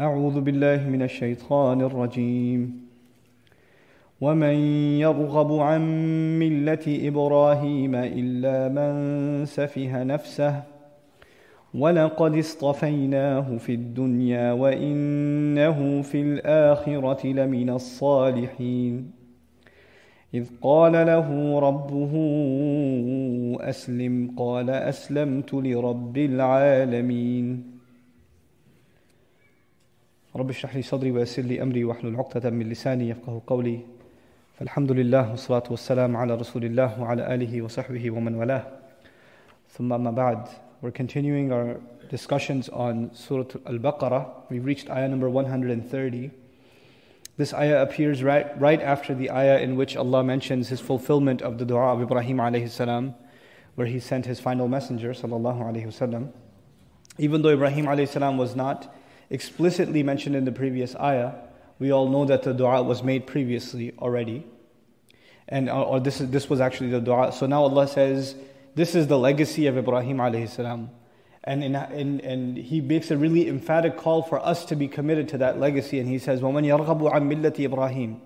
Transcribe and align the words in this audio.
أعوذ 0.00 0.40
بالله 0.40 0.88
من 0.88 1.02
الشيطان 1.02 1.80
الرجيم. 1.80 2.88
ومن 4.20 4.54
يرغب 5.04 5.52
عن 5.52 5.82
ملة 6.38 7.08
إبراهيم 7.08 7.94
إلا 7.94 8.68
من 8.68 8.92
سفه 9.44 10.02
نفسه 10.02 10.62
ولقد 11.74 12.36
اصطفيناه 12.36 13.56
في 13.56 13.74
الدنيا 13.74 14.52
وإنه 14.52 16.02
في 16.02 16.20
الآخرة 16.22 17.26
لمن 17.26 17.70
الصالحين. 17.70 19.10
إذ 20.34 20.46
قال 20.62 20.92
له 20.92 21.58
ربه 21.58 22.12
أسلم 23.60 24.34
قال 24.36 24.70
أسلمت 24.70 25.54
لرب 25.54 26.18
العالمين. 26.18 27.79
رب 30.35 30.49
اشرح 30.49 30.75
لي 30.75 30.81
صدري 30.81 31.11
ويسر 31.11 31.41
لي 31.41 31.61
أمري 31.61 31.83
واحلل 31.83 32.15
عقدة 32.15 32.49
من 32.49 32.69
لساني 32.69 33.09
يفقه 33.09 33.41
قولي 33.47 33.79
فالحمد 34.59 34.91
لله 34.91 35.31
والصلاة 35.31 35.63
والسلام 35.69 36.17
على 36.17 36.35
رسول 36.35 36.65
الله 36.65 37.01
وعلى 37.01 37.35
آله 37.35 37.61
وصحبه 37.61 38.11
ومن 38.11 38.35
والاه 38.35 38.67
ثم 39.69 39.93
أما 39.93 40.11
بعد 40.11 40.47
We're 40.81 40.91
continuing 40.91 41.51
our 41.51 41.77
discussions 42.09 42.69
on 42.69 43.09
Surah 43.13 43.45
Al-Baqarah. 43.65 44.27
We've 44.49 44.65
reached 44.65 44.89
ayah 44.89 45.07
number 45.07 45.29
130. 45.29 46.31
This 47.37 47.53
ayah 47.53 47.81
appears 47.81 48.21
right, 48.21 48.59
right 48.59 48.81
after 48.81 49.15
the 49.15 49.31
ayah 49.31 49.59
in 49.59 49.75
which 49.75 49.97
Allah 49.97 50.23
mentions 50.23 50.69
his 50.69 50.79
fulfillment 50.79 51.41
of 51.41 51.57
the 51.57 51.65
dua 51.65 51.93
of 51.93 52.01
Ibrahim 52.01 52.37
alayhi 52.37 52.69
salam, 52.69 53.15
where 53.75 53.87
he 53.87 53.99
sent 53.99 54.25
his 54.25 54.39
final 54.39 54.67
messenger 54.67 55.11
sallallahu 55.11 55.61
alayhi 55.61 55.87
wasallam. 55.87 56.31
Even 57.17 57.41
though 57.41 57.49
Ibrahim 57.49 57.85
alayhi 57.85 58.07
salam 58.07 58.37
was 58.37 58.55
not 58.55 58.93
explicitly 59.29 60.03
mentioned 60.03 60.35
in 60.35 60.45
the 60.45 60.51
previous 60.51 60.95
ayah, 60.95 61.33
we 61.79 61.91
all 61.91 62.09
know 62.09 62.25
that 62.25 62.43
the 62.43 62.53
dua 62.53 62.83
was 62.83 63.03
made 63.03 63.27
previously 63.27 63.93
already. 63.99 64.45
And 65.47 65.69
or 65.69 65.99
this, 65.99 66.21
is, 66.21 66.29
this 66.29 66.49
was 66.49 66.59
actually 66.59 66.89
the 66.89 67.01
dua. 67.01 67.31
So 67.31 67.45
now 67.45 67.63
Allah 67.63 67.87
says, 67.87 68.35
this 68.75 68.95
is 68.95 69.07
the 69.07 69.17
legacy 69.17 69.67
of 69.67 69.77
Ibrahim 69.77 70.17
alayhi 70.17 70.49
salam. 70.49 70.89
And, 71.43 71.63
in, 71.63 71.75
in, 71.75 72.21
and 72.21 72.57
he 72.57 72.81
makes 72.81 73.11
a 73.11 73.17
really 73.17 73.47
emphatic 73.47 73.97
call 73.97 74.23
for 74.23 74.43
us 74.43 74.65
to 74.65 74.75
be 74.75 74.87
committed 74.87 75.29
to 75.29 75.37
that 75.39 75.59
legacy. 75.59 75.99
And 75.99 76.09
he 76.09 76.17
says, 76.17 76.41
وَمَنْ 76.41 76.65
يَرْغَبُ 76.65 77.13
عَنْ 77.13 77.31
مِلَّةِ 77.31 77.69
إِبْرَاهِيمِ 77.69 78.19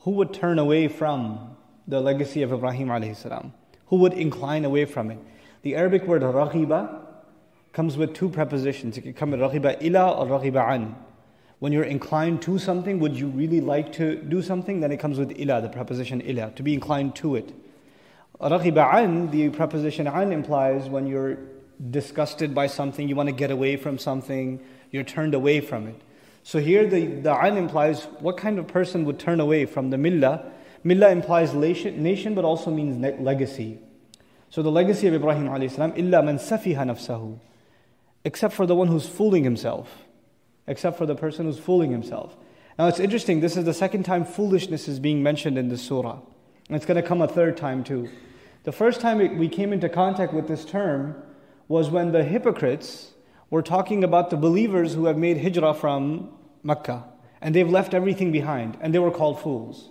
Who 0.00 0.10
would 0.12 0.34
turn 0.34 0.58
away 0.58 0.88
from 0.88 1.56
the 1.88 2.00
legacy 2.00 2.42
of 2.42 2.52
Ibrahim 2.52 2.88
alayhi 2.88 3.16
salam? 3.16 3.54
Who 3.86 3.96
would 3.96 4.12
incline 4.12 4.64
away 4.66 4.84
from 4.84 5.10
it? 5.10 5.18
The 5.62 5.76
Arabic 5.76 6.04
word 6.04 6.22
raghiba 6.22 7.00
comes 7.77 7.95
with 7.95 8.15
two 8.15 8.27
prepositions. 8.27 8.97
It 8.97 9.01
can 9.01 9.13
come 9.13 9.29
with 9.29 9.39
raghiba 9.39 9.79
ila 9.83 10.13
or 10.13 10.25
raghiba 10.25 10.67
an. 10.67 10.95
When 11.59 11.71
you're 11.71 11.83
inclined 11.83 12.41
to 12.41 12.57
something, 12.57 12.99
would 13.01 13.15
you 13.15 13.27
really 13.27 13.61
like 13.61 13.93
to 13.93 14.15
do 14.15 14.41
something? 14.41 14.79
Then 14.79 14.91
it 14.91 14.97
comes 14.97 15.19
with 15.19 15.39
ila, 15.39 15.61
the 15.61 15.69
preposition 15.69 16.19
ila, 16.27 16.49
to 16.55 16.63
be 16.63 16.73
inclined 16.73 17.15
to 17.17 17.35
it. 17.35 17.53
Raghiba 18.41 18.95
an, 18.95 19.29
the 19.29 19.49
preposition 19.49 20.07
an 20.07 20.31
implies 20.31 20.89
when 20.89 21.05
you're 21.05 21.37
disgusted 21.91 22.55
by 22.55 22.65
something, 22.65 23.07
you 23.07 23.15
want 23.15 23.29
to 23.29 23.35
get 23.35 23.51
away 23.51 23.75
from 23.75 23.99
something, 23.99 24.59
you're 24.89 25.03
turned 25.03 25.35
away 25.35 25.61
from 25.61 25.85
it. 25.85 26.01
So 26.41 26.57
here 26.57 26.87
the, 26.87 27.05
the 27.05 27.35
an 27.35 27.57
implies 27.57 28.05
what 28.21 28.37
kind 28.37 28.57
of 28.57 28.67
person 28.67 29.05
would 29.05 29.19
turn 29.19 29.39
away 29.39 29.67
from 29.67 29.91
the 29.91 29.97
millah. 29.97 30.49
Millah 30.83 31.11
implies 31.11 31.53
nation 31.53 32.33
but 32.33 32.43
also 32.43 32.71
means 32.71 32.97
legacy. 33.19 33.77
So 34.49 34.63
the 34.63 34.71
legacy 34.71 35.05
of 35.05 35.13
Ibrahim 35.13 35.47
alayhi 35.47 35.69
salam, 35.69 35.93
illa 35.95 36.23
man 36.23 36.39
safiha 36.39 36.77
nafsahu. 36.77 37.37
Except 38.23 38.53
for 38.53 38.65
the 38.65 38.75
one 38.75 38.87
who's 38.87 39.07
fooling 39.07 39.43
himself. 39.43 40.05
Except 40.67 40.97
for 40.97 41.05
the 41.05 41.15
person 41.15 41.45
who's 41.45 41.59
fooling 41.59 41.91
himself. 41.91 42.35
Now 42.77 42.87
it's 42.87 42.99
interesting, 42.99 43.39
this 43.39 43.57
is 43.57 43.65
the 43.65 43.73
second 43.73 44.03
time 44.03 44.25
foolishness 44.25 44.87
is 44.87 44.99
being 44.99 45.23
mentioned 45.23 45.57
in 45.57 45.69
the 45.69 45.77
surah. 45.77 46.19
And 46.67 46.75
it's 46.75 46.85
going 46.85 47.01
to 47.01 47.07
come 47.07 47.21
a 47.21 47.27
third 47.27 47.57
time 47.57 47.83
too. 47.83 48.09
The 48.63 48.71
first 48.71 48.99
time 48.99 49.37
we 49.37 49.47
came 49.47 49.71
into 49.71 49.87
contact 49.87 50.33
with 50.33 50.47
this 50.47 50.65
term 50.65 51.15
was 51.67 51.89
when 51.89 52.11
the 52.11 52.23
hypocrites 52.23 53.13
were 53.49 53.61
talking 53.61 54.03
about 54.03 54.29
the 54.29 54.37
believers 54.37 54.93
who 54.93 55.05
have 55.05 55.17
made 55.17 55.41
hijrah 55.41 55.73
from 55.73 56.29
Mecca 56.63 57.05
and 57.41 57.55
they've 57.55 57.69
left 57.69 57.93
everything 57.93 58.31
behind 58.31 58.77
and 58.81 58.93
they 58.93 58.99
were 58.99 59.11
called 59.11 59.39
fools. 59.39 59.89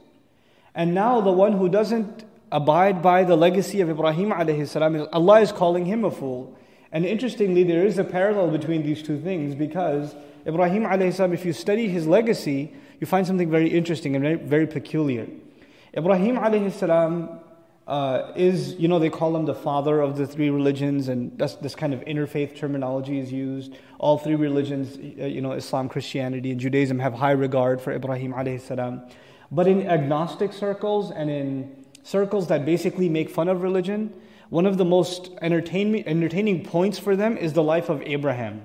And 0.74 0.94
now 0.94 1.20
the 1.20 1.32
one 1.32 1.52
who 1.52 1.68
doesn't 1.68 2.24
abide 2.52 3.02
by 3.02 3.24
the 3.24 3.36
legacy 3.36 3.80
of 3.80 3.88
Ibrahim 3.88 4.30
alayhi 4.30 4.68
salam, 4.68 5.08
Allah 5.12 5.40
is 5.40 5.52
calling 5.52 5.86
him 5.86 6.04
a 6.04 6.10
fool. 6.10 6.56
And 6.96 7.04
interestingly, 7.04 7.62
there 7.62 7.84
is 7.84 7.98
a 7.98 8.04
parallel 8.04 8.50
between 8.50 8.82
these 8.82 9.02
two 9.02 9.20
things 9.20 9.54
because 9.54 10.16
Ibrahim 10.46 10.84
alayhi 10.84 11.34
if 11.34 11.44
you 11.44 11.52
study 11.52 11.88
his 11.88 12.06
legacy, 12.06 12.72
you 13.00 13.06
find 13.06 13.26
something 13.26 13.50
very 13.50 13.68
interesting 13.68 14.16
and 14.16 14.24
very, 14.24 14.36
very 14.36 14.66
peculiar. 14.66 15.26
Ibrahim 15.94 16.36
alayhi 16.36 16.72
salam 16.72 17.38
uh, 17.86 18.32
is, 18.34 18.76
you 18.76 18.88
know, 18.88 18.98
they 18.98 19.10
call 19.10 19.36
him 19.36 19.44
the 19.44 19.54
father 19.54 20.00
of 20.00 20.16
the 20.16 20.26
three 20.26 20.48
religions, 20.48 21.08
and 21.08 21.38
this 21.38 21.74
kind 21.74 21.92
of 21.92 22.00
interfaith 22.06 22.56
terminology 22.56 23.18
is 23.18 23.30
used. 23.30 23.74
All 23.98 24.16
three 24.16 24.34
religions, 24.34 24.96
uh, 24.96 25.26
you 25.26 25.42
know, 25.42 25.52
Islam, 25.52 25.90
Christianity, 25.90 26.50
and 26.50 26.58
Judaism 26.58 26.98
have 27.00 27.12
high 27.12 27.32
regard 27.32 27.78
for 27.78 27.92
Ibrahim 27.92 28.32
alayhi 28.32 28.58
salam. 28.58 29.02
But 29.50 29.68
in 29.68 29.86
agnostic 29.86 30.54
circles 30.54 31.10
and 31.10 31.28
in 31.28 31.84
circles 32.04 32.48
that 32.48 32.64
basically 32.64 33.10
make 33.10 33.28
fun 33.28 33.50
of 33.50 33.60
religion, 33.60 34.14
one 34.48 34.66
of 34.66 34.78
the 34.78 34.84
most 34.84 35.30
entertaining, 35.42 36.06
entertaining 36.06 36.64
points 36.64 36.98
for 36.98 37.16
them 37.16 37.36
is 37.36 37.52
the 37.52 37.62
life 37.62 37.88
of 37.88 38.02
Abraham. 38.02 38.62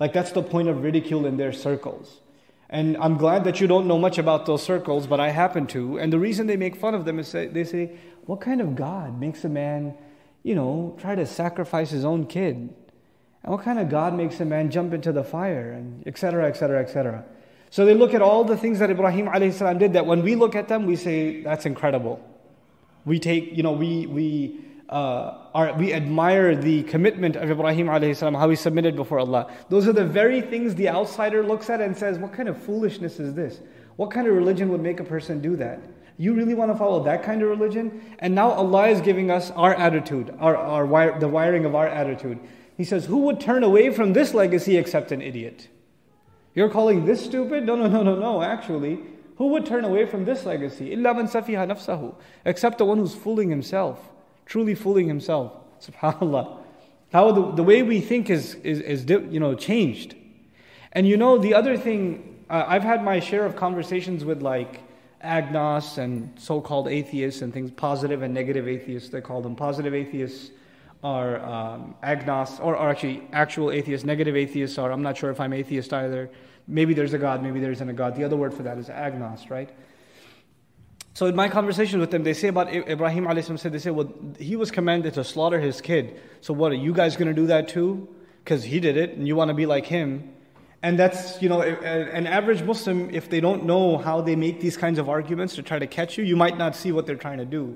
Like 0.00 0.12
that's 0.12 0.32
the 0.32 0.42
point 0.42 0.68
of 0.68 0.82
ridicule 0.82 1.26
in 1.26 1.36
their 1.36 1.52
circles. 1.52 2.20
And 2.68 2.96
I'm 2.96 3.16
glad 3.16 3.44
that 3.44 3.60
you 3.60 3.66
don't 3.66 3.86
know 3.86 3.98
much 3.98 4.18
about 4.18 4.46
those 4.46 4.62
circles, 4.62 5.06
but 5.06 5.20
I 5.20 5.30
happen 5.30 5.66
to. 5.68 5.98
And 5.98 6.12
the 6.12 6.18
reason 6.18 6.46
they 6.46 6.56
make 6.56 6.74
fun 6.74 6.94
of 6.94 7.04
them 7.04 7.18
is 7.18 7.30
they 7.30 7.64
say, 7.64 7.92
what 8.26 8.40
kind 8.40 8.60
of 8.60 8.74
God 8.74 9.20
makes 9.20 9.44
a 9.44 9.48
man, 9.48 9.94
you 10.42 10.54
know, 10.54 10.96
try 11.00 11.14
to 11.14 11.26
sacrifice 11.26 11.90
his 11.90 12.04
own 12.04 12.26
kid? 12.26 12.74
And 13.44 13.52
what 13.52 13.62
kind 13.62 13.78
of 13.78 13.90
God 13.90 14.14
makes 14.14 14.40
a 14.40 14.44
man 14.44 14.70
jump 14.70 14.92
into 14.92 15.12
the 15.12 15.22
fire? 15.22 15.72
And 15.72 16.04
etc., 16.06 16.48
etc., 16.48 16.80
etc. 16.80 17.24
So 17.70 17.84
they 17.84 17.94
look 17.94 18.14
at 18.14 18.22
all 18.22 18.44
the 18.44 18.56
things 18.56 18.78
that 18.78 18.90
Ibrahim 18.90 19.26
alayhi 19.26 19.78
did 19.78 19.92
that 19.92 20.06
when 20.06 20.22
we 20.22 20.34
look 20.34 20.54
at 20.54 20.68
them, 20.68 20.86
we 20.86 20.96
say, 20.96 21.42
that's 21.42 21.66
incredible. 21.66 22.20
We 23.04 23.18
take, 23.18 23.54
you 23.56 23.62
know, 23.62 23.72
we, 23.72 24.06
we, 24.06 24.60
uh, 24.89 25.49
are, 25.53 25.73
we 25.73 25.93
admire 25.93 26.55
the 26.55 26.83
commitment 26.83 27.35
of 27.35 27.51
Ibrahim 27.51 27.87
alayhi 27.87 28.39
how 28.39 28.49
he 28.49 28.55
submitted 28.55 28.95
before 28.95 29.19
Allah. 29.19 29.51
Those 29.69 29.87
are 29.87 29.93
the 29.93 30.05
very 30.05 30.41
things 30.41 30.73
the 30.75 30.89
outsider 30.89 31.45
looks 31.45 31.69
at 31.69 31.79
and 31.79 31.95
says, 31.95 32.17
what 32.17 32.33
kind 32.33 32.49
of 32.49 32.61
foolishness 32.61 33.19
is 33.19 33.35
this? 33.35 33.61
What 33.97 34.11
kind 34.11 34.27
of 34.27 34.33
religion 34.33 34.69
would 34.69 34.81
make 34.81 34.99
a 34.99 35.03
person 35.03 35.41
do 35.41 35.55
that? 35.57 35.79
You 36.17 36.33
really 36.33 36.53
want 36.53 36.71
to 36.71 36.77
follow 36.77 37.03
that 37.03 37.23
kind 37.23 37.41
of 37.41 37.49
religion? 37.49 38.15
And 38.19 38.33
now 38.33 38.49
Allah 38.51 38.87
is 38.89 38.99
giving 38.99 39.29
us 39.29 39.51
our 39.51 39.73
attitude, 39.75 40.35
our, 40.39 40.57
our 40.57 40.85
wire, 40.85 41.19
the 41.19 41.27
wiring 41.27 41.65
of 41.65 41.75
our 41.75 41.87
attitude. 41.87 42.39
He 42.75 42.83
says, 42.83 43.05
Who 43.05 43.19
would 43.19 43.39
turn 43.39 43.63
away 43.63 43.91
from 43.91 44.13
this 44.13 44.33
legacy 44.33 44.75
except 44.77 45.11
an 45.11 45.21
idiot? 45.21 45.69
You're 46.55 46.69
calling 46.69 47.05
this 47.05 47.23
stupid? 47.23 47.65
No, 47.65 47.75
no, 47.75 47.87
no, 47.87 48.03
no, 48.03 48.15
no. 48.15 48.41
Actually, 48.41 48.99
who 49.37 49.47
would 49.47 49.65
turn 49.65 49.85
away 49.85 50.05
from 50.05 50.25
this 50.25 50.45
legacy? 50.45 50.89
إِلَّا 50.89 51.15
مَنْ 51.15 51.29
سَفِيهَا 51.31 51.71
نَفْسَهُ 51.71 52.15
Except 52.43 52.77
the 52.77 52.85
one 52.85 52.97
who's 52.97 53.15
fooling 53.15 53.49
himself, 53.49 54.09
truly 54.46 54.74
fooling 54.74 55.08
himself. 55.08 55.52
SubhanAllah. 55.80 56.58
How 57.12 57.30
the, 57.30 57.52
the 57.52 57.62
way 57.62 57.82
we 57.82 58.00
think 58.00 58.28
is, 58.28 58.54
is, 58.56 58.80
is 58.80 59.08
you 59.08 59.38
know, 59.38 59.54
changed. 59.54 60.16
And 60.92 61.06
you 61.06 61.16
know, 61.16 61.38
the 61.38 61.54
other 61.54 61.76
thing, 61.76 62.44
uh, 62.50 62.64
I've 62.66 62.82
had 62.82 63.04
my 63.04 63.20
share 63.20 63.46
of 63.46 63.56
conversations 63.56 64.24
with 64.24 64.42
like 64.42 64.80
agnosts 65.24 65.98
and 65.98 66.32
so 66.38 66.60
called 66.60 66.88
atheists 66.88 67.42
and 67.42 67.52
things, 67.52 67.70
positive 67.70 68.22
and 68.22 68.34
negative 68.34 68.68
atheists, 68.68 69.08
they 69.08 69.20
call 69.20 69.42
them. 69.42 69.56
Positive 69.56 69.94
atheists 69.94 70.50
are 71.02 71.38
um, 71.44 71.94
agnosts, 72.02 72.58
or, 72.64 72.76
or 72.76 72.88
actually 72.88 73.22
actual 73.32 73.70
atheists. 73.70 74.06
Negative 74.06 74.34
atheists 74.36 74.78
are, 74.78 74.90
I'm 74.90 75.02
not 75.02 75.16
sure 75.16 75.30
if 75.30 75.40
I'm 75.40 75.52
atheist 75.52 75.92
either. 75.92 76.30
Maybe 76.66 76.94
there's 76.94 77.12
a 77.12 77.18
God, 77.18 77.42
maybe 77.42 77.60
there 77.60 77.72
isn't 77.72 77.88
a 77.88 77.92
God. 77.92 78.16
The 78.16 78.24
other 78.24 78.36
word 78.36 78.54
for 78.54 78.62
that 78.62 78.78
is 78.78 78.88
agnost, 78.88 79.50
right? 79.50 79.68
So 81.13 81.25
in 81.25 81.35
my 81.35 81.49
conversations 81.49 81.99
with 81.99 82.11
them, 82.11 82.23
they 82.23 82.33
say 82.33 82.47
about 82.47 82.73
Ibrahim 82.73 83.25
alayhi 83.25 83.59
said, 83.59 83.73
they 83.73 83.79
say, 83.79 83.91
well, 83.91 84.09
he 84.39 84.55
was 84.55 84.71
commanded 84.71 85.15
to 85.15 85.23
slaughter 85.23 85.59
his 85.59 85.81
kid. 85.81 86.19
So 86.39 86.53
what, 86.53 86.71
are 86.71 86.75
you 86.75 86.93
guys 86.93 87.17
going 87.17 87.27
to 87.27 87.33
do 87.33 87.47
that 87.47 87.67
too? 87.67 88.07
Because 88.43 88.63
he 88.63 88.79
did 88.79 88.95
it 88.95 89.17
and 89.17 89.27
you 89.27 89.35
want 89.35 89.49
to 89.49 89.53
be 89.53 89.65
like 89.65 89.85
him. 89.85 90.33
And 90.81 90.97
that's, 90.97 91.41
you 91.41 91.49
know, 91.49 91.61
an 91.61 92.25
average 92.25 92.63
Muslim, 92.63 93.09
if 93.09 93.29
they 93.29 93.41
don't 93.41 93.65
know 93.65 93.97
how 93.97 94.21
they 94.21 94.37
make 94.37 94.61
these 94.61 94.77
kinds 94.77 94.97
of 94.97 95.09
arguments 95.09 95.55
to 95.55 95.61
try 95.61 95.77
to 95.77 95.87
catch 95.87 96.17
you, 96.17 96.23
you 96.23 96.37
might 96.37 96.57
not 96.57 96.73
see 96.73 96.93
what 96.93 97.05
they're 97.05 97.17
trying 97.17 97.39
to 97.39 97.45
do. 97.45 97.75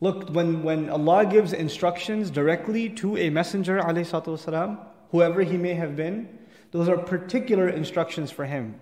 Look, 0.00 0.30
when, 0.30 0.62
when 0.62 0.88
Allah 0.88 1.26
gives 1.26 1.52
instructions 1.52 2.30
directly 2.30 2.88
to 2.90 3.16
a 3.16 3.28
messenger, 3.30 3.80
والسلام, 3.80 4.78
whoever 5.10 5.42
he 5.42 5.56
may 5.56 5.74
have 5.74 5.96
been, 5.96 6.28
those 6.70 6.88
are 6.88 6.96
particular 6.96 7.68
instructions 7.68 8.30
for 8.30 8.44
him. 8.44 8.76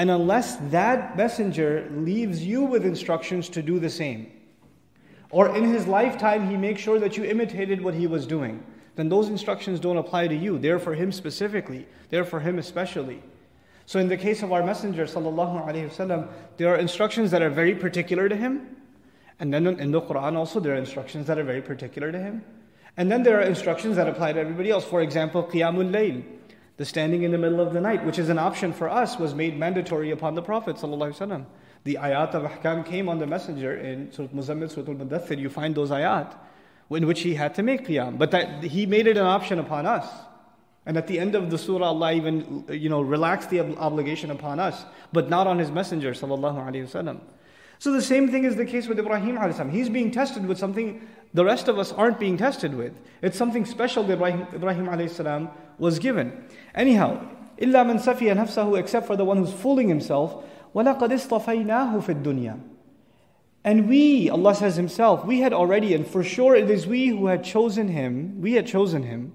And 0.00 0.10
unless 0.10 0.56
that 0.70 1.14
messenger 1.14 1.86
leaves 1.92 2.42
you 2.42 2.64
with 2.64 2.86
instructions 2.86 3.50
to 3.50 3.60
do 3.60 3.78
the 3.78 3.90
same, 3.90 4.32
or 5.28 5.54
in 5.54 5.64
his 5.64 5.86
lifetime 5.86 6.48
he 6.48 6.56
makes 6.56 6.80
sure 6.80 6.98
that 6.98 7.18
you 7.18 7.24
imitated 7.24 7.82
what 7.82 7.92
he 7.92 8.06
was 8.06 8.26
doing, 8.26 8.64
then 8.96 9.10
those 9.10 9.28
instructions 9.28 9.78
don't 9.78 9.98
apply 9.98 10.28
to 10.28 10.34
you. 10.34 10.58
They're 10.58 10.78
for 10.78 10.94
him 10.94 11.12
specifically, 11.12 11.86
they're 12.08 12.24
for 12.24 12.40
him 12.40 12.58
especially. 12.58 13.22
So 13.84 14.00
in 14.00 14.08
the 14.08 14.16
case 14.16 14.42
of 14.42 14.54
our 14.54 14.64
Messenger 14.64 15.04
wasallam, 15.04 16.28
there 16.56 16.72
are 16.72 16.78
instructions 16.78 17.30
that 17.32 17.42
are 17.42 17.50
very 17.50 17.74
particular 17.74 18.26
to 18.26 18.36
him, 18.36 18.76
and 19.38 19.52
then 19.52 19.66
in 19.66 19.90
the 19.90 20.00
Quran 20.00 20.34
also 20.34 20.60
there 20.60 20.72
are 20.72 20.78
instructions 20.78 21.26
that 21.26 21.36
are 21.36 21.44
very 21.44 21.60
particular 21.60 22.10
to 22.10 22.18
him, 22.18 22.42
and 22.96 23.12
then 23.12 23.22
there 23.22 23.38
are 23.38 23.42
instructions 23.42 23.96
that 23.96 24.08
apply 24.08 24.32
to 24.32 24.40
everybody 24.40 24.70
else. 24.70 24.86
For 24.86 25.02
example, 25.02 25.44
qiyamul 25.44 25.90
layl, 25.90 26.24
the 26.80 26.86
standing 26.86 27.24
in 27.24 27.30
the 27.30 27.36
middle 27.36 27.60
of 27.60 27.74
the 27.74 27.80
night, 27.82 28.06
which 28.06 28.18
is 28.18 28.30
an 28.30 28.38
option 28.38 28.72
for 28.72 28.88
us, 28.88 29.18
was 29.18 29.34
made 29.34 29.54
mandatory 29.54 30.12
upon 30.12 30.34
the 30.34 30.40
Prophet 30.40 30.76
wasallam. 30.76 31.44
The 31.84 31.98
ayat 32.00 32.32
of 32.32 32.50
ahkam 32.50 32.86
came 32.86 33.06
on 33.06 33.18
the 33.18 33.26
Messenger 33.26 33.76
in 33.76 34.10
Surah 34.10 34.28
Muzammil, 34.28 34.70
Surah 34.70 34.90
Al-Mudathir. 34.90 35.38
You 35.38 35.50
find 35.50 35.74
those 35.74 35.90
ayat 35.90 36.34
in 36.90 37.06
which 37.06 37.20
he 37.20 37.34
had 37.34 37.54
to 37.56 37.62
make 37.62 37.86
qiyam, 37.86 38.16
but 38.16 38.30
that 38.30 38.64
he 38.64 38.86
made 38.86 39.06
it 39.06 39.18
an 39.18 39.26
option 39.26 39.58
upon 39.58 39.84
us. 39.84 40.08
And 40.86 40.96
at 40.96 41.06
the 41.06 41.20
end 41.20 41.34
of 41.34 41.50
the 41.50 41.58
surah, 41.58 41.88
Allah 41.88 42.14
even 42.14 42.64
you 42.70 42.88
know 42.88 43.02
relaxed 43.02 43.50
the 43.50 43.60
obligation 43.60 44.30
upon 44.30 44.58
us, 44.58 44.82
but 45.12 45.28
not 45.28 45.46
on 45.46 45.58
His 45.58 45.70
Messenger 45.70 46.12
wasallam. 46.12 47.20
So 47.78 47.92
the 47.92 48.00
same 48.00 48.30
thing 48.30 48.44
is 48.44 48.56
the 48.56 48.64
case 48.64 48.86
with 48.88 48.98
Ibrahim 48.98 49.36
He's 49.68 49.90
being 49.90 50.10
tested 50.10 50.46
with 50.46 50.56
something 50.56 51.06
the 51.33 51.43
rest 51.43 51.67
of 51.67 51.77
us 51.77 51.91
aren't 51.91 52.19
being 52.19 52.37
tested 52.37 52.73
with. 52.73 52.93
It's 53.21 53.37
something 53.37 53.65
special 53.65 54.03
that 54.03 54.13
Ibrahim, 54.13 54.47
Ibrahim 54.53 54.85
alayhi 54.87 55.51
was 55.77 55.99
given. 55.99 56.45
Anyhow, 56.73 57.27
إلا 57.59 57.85
من 57.85 57.99
سفي 57.99 58.33
نفسه 58.35 58.79
except 58.79 59.07
for 59.07 59.15
the 59.15 59.25
one 59.25 59.37
who's 59.37 59.53
fooling 59.53 59.89
himself. 59.89 60.43
وَلَقَدْ 60.73 61.09
اصْطَفَيْنَاهُ 61.09 62.03
فِي 62.03 62.21
الدُّنْيا 62.21 62.59
And 63.63 63.87
we, 63.87 64.29
Allah 64.29 64.53
says 64.53 64.75
Himself, 64.75 65.25
we 65.25 65.39
had 65.39 65.53
already, 65.53 65.93
and 65.93 66.05
for 66.05 66.23
sure 66.23 66.55
it 66.55 66.69
is 66.69 66.85
we 66.85 67.07
who 67.07 67.27
had 67.27 67.43
chosen 67.43 67.87
Him, 67.87 68.39
we 68.41 68.53
had 68.53 68.67
chosen 68.67 69.03
Him 69.03 69.33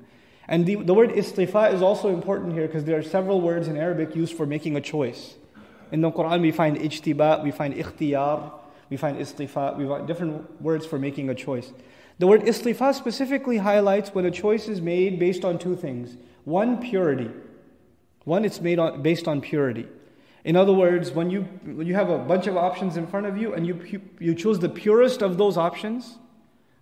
and 0.50 0.66
the, 0.66 0.74
the 0.74 0.92
word 0.92 1.10
istifa 1.10 1.72
is 1.72 1.80
also 1.80 2.12
important 2.12 2.54
here 2.54 2.66
because 2.66 2.84
there 2.84 2.98
are 2.98 3.04
several 3.04 3.40
words 3.40 3.68
in 3.68 3.76
Arabic 3.76 4.16
used 4.16 4.36
for 4.36 4.46
making 4.46 4.74
a 4.74 4.80
choice. 4.80 5.36
In 5.92 6.00
the 6.00 6.10
Quran, 6.10 6.40
we 6.40 6.50
find 6.50 6.76
ijtiba, 6.76 7.44
we 7.44 7.52
find 7.52 7.72
ikhtiyar, 7.74 8.50
we 8.89 8.97
find 8.97 9.17
istifa, 9.17 9.77
we 9.77 9.85
find 9.85 10.07
different 10.07 10.61
words 10.61 10.85
for 10.85 10.99
making 10.99 11.29
a 11.29 11.35
choice. 11.35 11.71
The 12.19 12.27
word 12.27 12.41
istifa 12.43 12.93
specifically 12.93 13.57
highlights 13.57 14.13
when 14.13 14.25
a 14.25 14.31
choice 14.31 14.67
is 14.67 14.81
made 14.81 15.19
based 15.19 15.43
on 15.43 15.59
two 15.59 15.75
things. 15.75 16.17
One, 16.45 16.81
purity. 16.81 17.31
One, 18.23 18.45
it's 18.45 18.61
made 18.61 18.79
on, 18.79 19.01
based 19.01 19.27
on 19.27 19.41
purity. 19.41 19.87
In 20.45 20.55
other 20.55 20.73
words, 20.73 21.11
when 21.11 21.29
you, 21.29 21.41
when 21.63 21.87
you 21.87 21.95
have 21.95 22.09
a 22.09 22.19
bunch 22.19 22.47
of 22.47 22.55
options 22.55 22.97
in 22.97 23.07
front 23.07 23.25
of 23.25 23.35
you 23.37 23.53
and 23.53 23.65
you, 23.65 24.01
you, 24.19 24.35
choose 24.35 24.59
the 24.59 24.69
purest 24.69 25.23
of 25.23 25.37
those 25.37 25.57
options, 25.57 26.19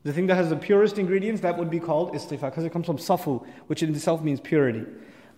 the 0.04 0.12
thing 0.12 0.28
that 0.28 0.36
has 0.36 0.50
the 0.50 0.58
purest 0.58 1.00
ingredients, 1.00 1.42
that 1.42 1.58
would 1.58 1.70
be 1.70 1.80
called 1.80 2.14
istifa, 2.14 2.42
because 2.42 2.66
it 2.66 2.74
comes 2.74 2.86
from 2.86 2.98
safu, 2.98 3.46
which 3.68 3.82
in 3.82 3.96
itself 3.96 4.22
means 4.22 4.42
purity. 4.42 4.86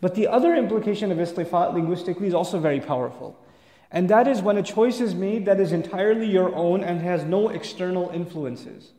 But 0.02 0.16
the 0.16 0.28
other 0.28 0.56
implication 0.56 1.12
of 1.12 1.20
istifa 1.20 1.74
linguistically 1.74 2.28
is 2.28 2.34
also 2.34 2.60
very 2.60 2.80
powerful. 2.80 3.40
And 3.96 4.10
that 4.10 4.28
is 4.28 4.42
when 4.42 4.58
a 4.58 4.62
choice 4.62 5.00
is 5.00 5.16
made 5.16 5.46
that 5.46 5.62
is 5.62 5.72
entirely 5.72 6.28
your 6.28 6.54
own 6.54 6.84
and 6.84 7.02
has 7.02 7.24
no 7.24 7.48
external 7.48 8.10
influences. 8.10 8.92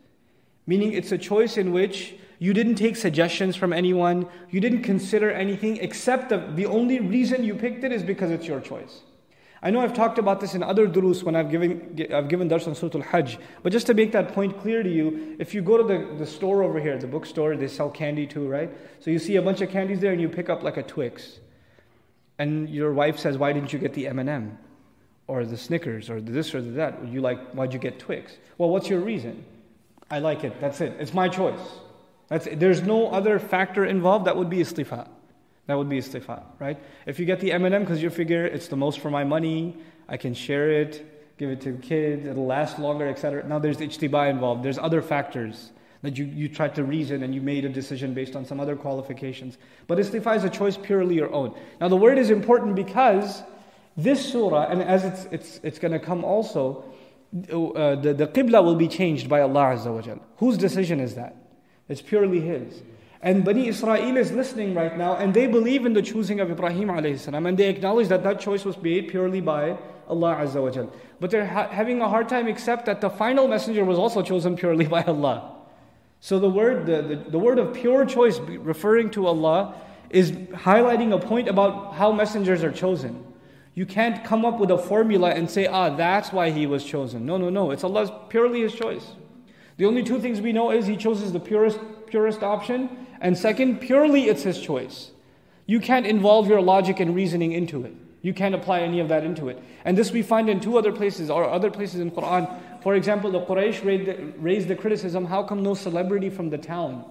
Meaning 0.67 0.95
it's 0.95 1.13
a 1.13 1.19
choice 1.19 1.59
in 1.59 1.71
which 1.71 2.15
you 2.39 2.55
didn't 2.55 2.77
take 2.77 2.97
suggestions 2.97 3.57
from 3.57 3.75
anyone, 3.75 4.27
you 4.51 4.59
didn't 4.59 4.83
consider 4.83 5.31
anything, 5.31 5.77
except 5.77 6.31
the, 6.31 6.39
the 6.55 6.65
only 6.65 6.99
reason 6.99 7.45
you 7.45 7.55
picked 7.55 7.85
it 7.85 7.93
is 7.93 8.03
because 8.03 8.31
it's 8.31 8.47
your 8.47 8.59
choice. 8.59 9.03
I 9.63 9.71
know 9.71 9.81
I've 9.81 9.93
talked 9.93 10.19
about 10.19 10.41
this 10.41 10.55
in 10.55 10.63
other 10.63 10.87
durus 10.87 11.23
when 11.23 11.37
I've 11.37 11.51
given, 11.51 12.07
I've 12.13 12.29
given 12.29 12.49
dars 12.49 12.67
on 12.67 12.75
Surah 12.75 12.93
Al-Hajj. 12.95 13.39
But 13.63 13.73
just 13.73 13.87
to 13.89 13.95
make 13.95 14.13
that 14.13 14.33
point 14.33 14.59
clear 14.61 14.83
to 14.83 14.91
you, 14.91 15.37
if 15.39 15.53
you 15.53 15.61
go 15.61 15.77
to 15.77 15.83
the, 15.83 16.15
the 16.17 16.27
store 16.27 16.63
over 16.63 16.81
here, 16.81 16.97
the 16.97 17.07
bookstore, 17.07 17.55
they 17.55 17.69
sell 17.69 17.91
candy 17.91 18.27
too, 18.27 18.49
right? 18.49 18.71
So 19.01 19.11
you 19.11 19.19
see 19.19 19.37
a 19.37 19.43
bunch 19.43 19.61
of 19.61 19.69
candies 19.69 20.01
there 20.01 20.13
and 20.13 20.21
you 20.23 20.31
pick 20.31 20.49
up 20.49 20.63
like 20.63 20.79
a 20.79 20.83
Twix. 20.83 21.41
And 22.39 22.69
your 22.71 22.95
wife 22.95 23.19
says, 23.19 23.37
why 23.37 23.53
didn't 23.53 23.75
you 23.75 23.79
get 23.79 23.93
the 23.93 24.09
M&M? 24.09 24.59
Or 25.29 25.45
the 25.45 25.57
Snickers, 25.57 26.09
or 26.09 26.21
this 26.21 26.55
or 26.55 26.63
that. 26.63 27.07
You 27.09 27.21
like, 27.21 27.51
why'd 27.51 27.73
you 27.73 27.79
get 27.79 27.99
Twix? 27.99 28.37
Well, 28.59 28.71
what's 28.71 28.89
your 28.89 29.01
reason? 29.01 29.45
I 30.11 30.21
like 30.21 30.45
it, 30.45 30.61
that's 30.61 30.81
it. 30.81 30.95
It's 31.01 31.13
my 31.13 31.29
choice. 31.29 31.61
That's 32.29 32.47
it. 32.47 32.61
There's 32.61 32.83
no 32.83 33.09
other 33.11 33.39
factor 33.39 33.85
involved 33.85 34.27
that 34.27 34.37
would 34.37 34.51
be 34.51 34.59
istifa. 34.59 35.09
That 35.67 35.75
would 35.75 35.89
be 35.89 35.99
istifa, 35.99 36.43
right? 36.61 36.79
If 37.07 37.19
you 37.19 37.27
get 37.27 37.41
the 37.41 37.53
M&M 37.53 37.83
because 37.83 38.03
you 38.03 38.11
figure 38.11 38.47
it's 38.47 38.69
the 38.69 38.77
most 38.77 39.01
for 39.01 39.11
my 39.11 39.25
money, 39.25 39.77
I 40.09 40.17
can 40.17 40.33
share 40.33 40.71
it, 40.71 41.37
give 41.39 41.51
it 41.51 41.61
to 41.63 41.73
kids, 41.79 42.27
it'll 42.27 42.47
last 42.47 42.79
longer, 42.79 43.09
etc. 43.09 43.47
Now 43.47 43.59
there's 43.59 43.79
ijtiba 43.79 44.31
involved. 44.31 44.65
There's 44.65 44.79
other 44.79 45.03
factors 45.03 45.73
that 46.03 46.17
you, 46.17 46.25
you 46.25 46.49
tried 46.49 46.75
to 46.77 46.85
reason 46.85 47.25
and 47.25 47.35
you 47.35 47.41
made 47.41 47.65
a 47.65 47.69
decision 47.69 48.15
based 48.15 48.37
on 48.37 48.45
some 48.45 48.61
other 48.61 48.77
qualifications. 48.77 49.59
But 49.89 49.99
istifa 49.99 50.37
is 50.37 50.45
a 50.45 50.51
choice 50.51 50.77
purely 50.77 51.17
your 51.17 51.33
own. 51.33 51.55
Now 51.81 51.89
the 51.89 51.97
word 51.97 52.19
is 52.19 52.31
important 52.31 52.77
because 52.77 53.43
this 53.97 54.33
surah, 54.33 54.67
and 54.69 54.83
as 54.83 55.05
it's, 55.05 55.25
it's, 55.31 55.61
it's 55.63 55.79
going 55.79 55.93
to 55.93 55.99
come 55.99 56.25
also, 56.25 56.85
uh, 57.35 57.97
the, 57.97 58.15
the 58.15 58.27
qibla 58.27 58.63
will 58.63 58.77
be 58.77 58.89
changed 58.89 59.29
by 59.29 59.41
Allah 59.41 59.77
Azza 59.77 59.93
wa. 59.93 60.15
Whose 60.37 60.59
decision 60.59 61.01
is 61.01 61.15
that? 61.15 61.35
It's 61.89 62.03
purely 62.03 62.41
His. 62.41 62.83
And 63.23 63.45
Bani 63.45 63.69
Israel 63.69 64.17
is 64.17 64.33
listening 64.33 64.75
right 64.75 64.97
now, 64.97 65.17
and 65.17 65.33
they 65.33 65.47
believe 65.47 65.87
in 65.87 65.95
the 65.95 66.03
choosing 66.03 66.41
of 66.41 66.51
Ibrahim 66.51 66.89
alayhi 66.89 67.19
salam, 67.19 67.47
and 67.47 67.59
they 67.59 67.69
acknowledge 67.69 68.09
that 68.09 68.23
that 68.23 68.39
choice 68.39 68.65
was 68.65 68.77
made 68.79 69.09
purely 69.09 69.41
by 69.41 69.79
Allah 70.09 70.37
Azza 70.37 70.63
wa. 70.63 70.91
But 71.19 71.31
they're 71.31 71.47
ha- 71.47 71.69
having 71.69 72.01
a 72.01 72.09
hard 72.09 72.29
time 72.29 72.47
accept 72.47 72.87
that 72.87 73.01
the 73.01 73.11
final 73.11 73.49
messenger 73.49 73.85
was 73.85 73.99
also 73.99 74.23
chosen 74.23 74.57
purely 74.57 74.87
by 74.87 75.03
Allah. 75.03 75.57
So 76.21 76.39
the 76.39 76.49
word, 76.49 76.87
the, 76.87 77.03
the, 77.03 77.31
the 77.31 77.39
word 77.39 77.59
of 77.59 77.75
pure 77.75 78.05
choice 78.05 78.39
referring 78.39 79.11
to 79.11 79.27
Allah 79.27 79.75
is 80.11 80.31
highlighting 80.31 81.13
a 81.13 81.19
point 81.19 81.49
about 81.49 81.95
how 81.95 82.13
messengers 82.13 82.63
are 82.63 82.73
chosen. 82.73 83.26
You 83.76 83.86
can't 83.86 84.24
come 84.24 84.44
up 84.46 84.60
with 84.60 84.70
a 84.72 84.78
formula 84.78 85.30
and 85.30 85.50
say, 85.50 85.66
ah, 85.66 85.96
that's 85.96 86.34
why 86.34 86.52
he 86.52 86.68
was 86.68 86.84
chosen. 86.84 87.26
No, 87.26 87.38
no, 87.38 87.50
no. 87.50 87.72
It's 87.72 87.84
Allah's 87.84 88.12
purely 88.30 88.62
his 88.62 88.74
choice. 88.74 89.14
The 89.78 89.86
only 89.86 90.04
two 90.04 90.20
things 90.20 90.42
we 90.42 90.52
know 90.52 90.72
is 90.72 90.88
he 90.88 90.98
chooses 90.98 91.32
the 91.32 91.40
purest, 91.40 91.80
purest 92.08 92.44
option 92.44 92.90
and 93.22 93.38
second, 93.38 93.80
purely 93.80 94.24
it's 94.24 94.44
his 94.44 94.60
choice. 94.60 95.12
You 95.68 95.80
can't 95.80 96.06
involve 96.06 96.48
your 96.48 96.62
logic 96.62 97.00
and 97.00 97.16
reasoning 97.16 97.54
into 97.54 97.86
it. 97.86 97.94
You 98.24 98.34
can't 98.34 98.54
apply 98.54 98.82
any 98.82 99.00
of 99.00 99.08
that 99.10 99.24
into 99.24 99.48
it. 99.48 99.62
And 99.86 99.98
this 99.98 100.12
we 100.12 100.22
find 100.22 100.50
in 100.50 100.60
two 100.60 100.78
other 100.78 100.92
places, 100.92 101.30
or 101.30 101.46
other 101.46 101.72
places 101.72 102.02
in 102.02 102.12
Quran. 102.12 102.82
For 102.84 102.96
example, 102.96 103.32
the 103.32 103.42
Quraysh 103.42 103.86
raised 103.86 104.06
the, 104.06 104.16
raised 104.38 104.68
the 104.68 104.76
criticism, 104.76 105.26
how 105.26 105.44
come 105.44 105.64
no 105.64 105.74
celebrity 105.76 106.30
from 106.30 106.50
the 106.50 106.58
town? 106.58 107.06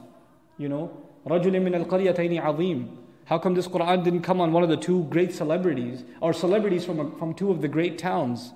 You 0.58 0.68
know, 0.68 0.96
رَجُلٍ 1.26 1.52
مِّنَ 1.52 1.84
الْقَرْيَتَيْنِ 1.84 2.42
عَظِيمٍ 2.42 2.88
how 3.25 3.39
come 3.39 3.55
this 3.55 3.67
Quran 3.67 4.03
didn't 4.03 4.21
come 4.21 4.39
on 4.39 4.53
one 4.53 4.63
of 4.63 4.69
the 4.69 4.77
two 4.77 5.03
great 5.05 5.33
celebrities, 5.33 6.03
or 6.21 6.31
celebrities 6.31 6.85
from, 6.85 7.17
from 7.17 7.33
two 7.33 7.51
of 7.51 7.61
the 7.61 7.67
great 7.67 7.97
towns? 7.97 8.53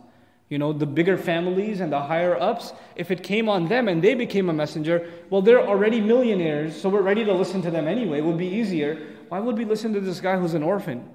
You 0.48 0.58
know, 0.58 0.74
the 0.74 0.86
bigger 0.86 1.18
families 1.18 1.80
and 1.80 1.92
the 1.92 2.02
higher 2.02 2.40
ups, 2.40 2.74
if 2.96 3.12
it 3.12 3.22
came 3.22 3.50
on 3.50 3.68
them 3.68 3.88
and 3.88 4.04
they 4.04 4.16
became 4.16 4.50
a 4.50 4.54
messenger, 4.54 5.12
well, 5.30 5.42
they're 5.44 5.66
already 5.66 6.02
millionaires, 6.02 6.80
so 6.80 6.90
we're 6.90 7.04
ready 7.04 7.24
to 7.26 7.34
listen 7.34 7.62
to 7.64 7.72
them 7.72 7.88
anyway. 7.88 8.20
It 8.20 8.26
would 8.26 8.38
be 8.38 8.48
easier. 8.48 9.16
Why 9.30 9.40
would 9.40 9.58
we 9.58 9.66
listen 9.66 9.94
to 9.94 10.00
this 10.00 10.20
guy 10.20 10.38
who's 10.38 10.56
an 10.56 10.64
orphan? 10.64 11.08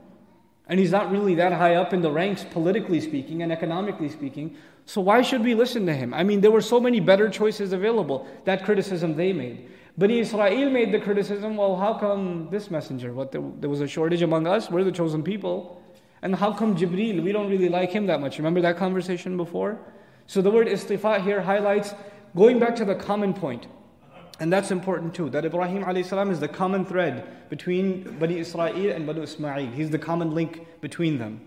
And 0.69 0.81
he's 0.81 0.93
not 0.93 1.11
really 1.11 1.35
that 1.35 1.53
high 1.53 1.75
up 1.75 1.93
in 1.93 2.01
the 2.01 2.11
ranks, 2.11 2.45
politically 2.45 3.01
speaking 3.01 3.43
and 3.43 3.53
economically 3.53 4.09
speaking. 4.09 4.57
So 4.87 5.01
why 5.01 5.23
should 5.23 5.43
we 5.43 5.55
listen 5.55 5.85
to 5.87 5.95
him? 5.95 6.15
I 6.15 6.23
mean, 6.23 6.41
there 6.41 6.51
were 6.51 6.61
so 6.61 6.81
many 6.81 7.01
better 7.01 7.29
choices 7.29 7.73
available. 7.73 8.27
That 8.45 8.65
criticism 8.65 9.17
they 9.17 9.33
made. 9.33 9.69
But 9.97 10.11
Israel 10.11 10.71
made 10.71 10.93
the 10.93 10.99
criticism, 10.99 11.57
well, 11.57 11.77
how 11.77 11.95
come 11.95 12.49
this 12.51 12.71
messenger? 12.71 13.13
What, 13.13 13.31
there, 13.31 13.41
was 13.41 13.81
a 13.81 13.87
shortage 13.87 14.23
among 14.23 14.47
us? 14.47 14.69
We're 14.69 14.83
the 14.83 14.91
chosen 14.91 15.23
people. 15.23 15.81
And 16.23 16.35
how 16.35 16.53
come 16.53 16.77
Jibreel? 16.77 17.23
We 17.23 17.31
don't 17.33 17.49
really 17.49 17.69
like 17.69 17.93
him 17.93 18.07
that 18.07 18.21
much. 18.21 18.39
Remember 18.39 18.61
that 18.63 18.77
conversation 18.77 19.37
before? 19.37 19.79
So 20.27 20.43
the 20.43 20.51
word 20.51 20.67
istifa 20.67 21.23
here 21.23 21.43
highlights 21.43 21.95
going 22.35 22.59
back 22.59 22.75
to 22.77 22.85
the 22.85 22.95
common 22.95 23.35
point. 23.35 23.69
And 24.41 24.53
that's 24.53 24.73
important 24.73 25.15
too, 25.15 25.31
that 25.31 25.45
Ibrahim 25.45 25.85
salam 26.03 26.31
is 26.31 26.41
the 26.41 26.49
common 26.49 26.85
thread 26.85 27.49
between 27.49 28.19
Bani 28.19 28.39
Israel 28.39 28.91
and 28.91 29.07
Bani 29.07 29.23
Ismail. 29.23 29.71
He's 29.71 29.91
the 29.91 29.99
common 29.99 30.35
link 30.35 30.67
between 30.81 31.19
them. 31.19 31.41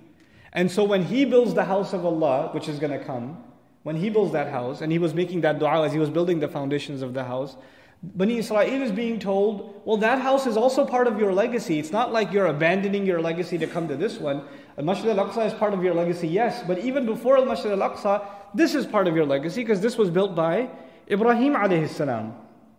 And 0.54 0.72
so 0.72 0.86
when 0.86 1.04
he 1.04 1.26
builds 1.26 1.54
the 1.54 1.66
house 1.66 1.92
of 1.92 2.06
Allah, 2.06 2.50
which 2.54 2.70
is 2.70 2.80
going 2.80 2.98
to 2.98 3.04
come, 3.04 3.44
when 3.84 3.98
he 3.98 4.10
builds 4.10 4.32
that 4.32 4.50
house, 4.50 4.82
and 4.82 4.92
he 4.92 5.00
was 5.00 5.14
making 5.14 5.42
that 5.42 5.60
dua 5.60 5.86
as 5.86 5.92
he 5.92 6.00
was 6.00 6.10
building 6.10 6.40
the 6.40 6.48
foundations 6.48 7.02
of 7.02 7.14
the 7.14 7.26
house, 7.26 7.58
Bani 8.03 8.39
Israel 8.39 8.83
is 8.83 8.91
being 8.91 9.21
told, 9.21 9.81
well, 9.85 9.97
that 9.99 10.21
house 10.21 10.47
is 10.47 10.57
also 10.57 10.85
part 10.85 11.07
of 11.07 11.21
your 11.21 11.33
legacy. 11.33 11.79
It's 11.79 11.93
not 11.93 12.13
like 12.13 12.33
you're 12.33 12.47
abandoning 12.47 13.07
your 13.07 13.21
legacy 13.21 13.59
to 13.59 13.67
come 13.69 13.87
to 13.87 13.95
this 13.95 14.19
one. 14.19 14.43
Al 14.77 14.85
Masjid 14.85 15.17
al 15.17 15.29
Aqsa 15.29 15.47
is 15.47 15.55
part 15.55 15.73
of 15.73 15.85
your 15.85 15.95
legacy, 15.95 16.27
yes, 16.27 16.65
but 16.67 16.79
even 16.79 17.07
before 17.07 17.37
Al 17.37 17.45
Masjid 17.45 17.71
al 17.71 17.91
Aqsa, 17.91 18.27
this 18.55 18.75
is 18.75 18.87
part 18.87 19.07
of 19.07 19.15
your 19.15 19.25
legacy 19.25 19.63
because 19.63 19.81
this 19.81 19.97
was 19.97 20.11
built 20.11 20.35
by 20.35 20.69
Ibrahim 21.09 21.55
alayhi 21.55 21.89
salam. 21.89 22.35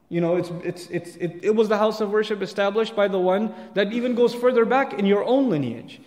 You 0.09 0.19
know, 0.19 0.35
it's, 0.35 0.51
it's, 0.63 0.87
it's, 0.87 1.15
it, 1.15 1.39
it 1.41 1.55
was 1.55 1.69
the 1.69 1.77
house 1.77 2.01
of 2.01 2.11
worship 2.11 2.41
established 2.41 2.95
by 2.95 3.07
the 3.07 3.19
one 3.19 3.53
that 3.75 3.93
even 3.93 4.15
goes 4.15 4.35
further 4.35 4.65
back 4.65 4.93
in 4.93 5.05
your 5.05 5.23
own 5.23 5.49
lineage. 5.49 6.01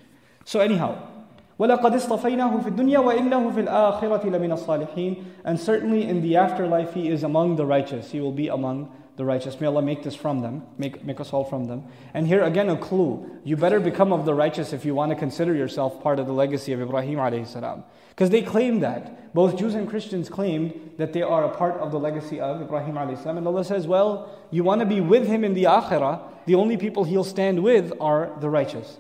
So, 0.45 0.61
anyhow, 0.61 1.03
وَلَقَدْ 1.59 1.81
اصْطَفَيْنَاهُ 1.81 2.62
فِي 2.62 2.76
الدُّنْيَا 2.76 2.99
وَإِنَّهُ 2.99 3.55
فِي 3.55 3.67
الْآخِرَةِ 3.67 4.25
لَمِنَ 4.25 4.53
الصَّالِحِينَ 4.53 5.25
And 5.45 5.59
certainly 5.59 6.05
in 6.07 6.21
the 6.21 6.37
afterlife 6.37 6.93
he 6.93 7.09
is 7.09 7.23
among 7.23 7.57
the 7.57 7.65
righteous. 7.65 8.11
He 8.11 8.21
will 8.21 8.31
be 8.31 8.49
among 8.49 8.93
the 9.22 9.25
righteous. 9.25 9.62
May 9.62 9.68
Allah 9.68 9.84
make 9.84 10.01
this 10.01 10.16
from 10.16 10.42
them, 10.42 10.63
make, 10.80 11.06
make 11.06 11.20
us 11.20 11.32
all 11.32 11.44
from 11.44 11.66
them. 11.66 11.84
And 12.16 12.25
here 12.25 12.42
again 12.42 12.70
a 12.70 12.75
clue. 12.75 13.30
You 13.44 13.56
better 13.56 13.80
become 13.80 14.12
of 14.12 14.25
the 14.25 14.34
righteous 14.34 14.74
if 14.74 14.84
you 14.84 14.96
want 14.96 15.12
to 15.12 15.16
consider 15.16 15.54
yourself 15.54 16.01
part 16.01 16.18
of 16.18 16.25
the 16.25 16.34
legacy 16.34 16.74
of 16.74 16.82
Ibrahim 16.82 17.20
alayhi 17.20 17.46
salam. 17.46 17.84
Because 18.10 18.32
they 18.32 18.42
claim 18.42 18.80
that. 18.80 19.32
Both 19.36 19.58
Jews 19.58 19.75
and 19.75 19.88
Christians 19.88 20.28
claimed 20.28 20.94
that 20.98 21.13
they 21.13 21.22
are 21.22 21.46
a 21.46 21.56
part 21.56 21.75
of 21.75 21.92
the 21.92 22.00
legacy 22.00 22.40
of 22.40 22.63
Ibrahim 22.63 22.96
alayhi 22.96 23.22
salam. 23.22 23.38
And 23.38 23.46
Allah 23.46 23.63
says, 23.63 23.86
well, 23.86 24.36
you 24.50 24.63
want 24.63 24.80
to 24.82 24.88
be 24.88 25.01
with 25.01 25.28
him 25.28 25.44
in 25.44 25.54
the 25.54 25.66
akhirah, 25.66 26.20
the 26.48 26.56
only 26.56 26.75
people 26.75 27.04
he'll 27.04 27.24
stand 27.24 27.62
with 27.62 27.94
are 28.01 28.36
the 28.40 28.50
righteous. 28.50 28.98